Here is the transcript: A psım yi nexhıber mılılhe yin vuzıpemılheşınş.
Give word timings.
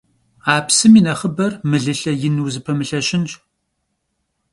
A 0.53 0.55
psım 0.67 0.93
yi 0.97 1.01
nexhıber 1.05 1.53
mılılhe 1.69 2.13
yin 2.21 2.35
vuzıpemılheşınş. 2.43 3.31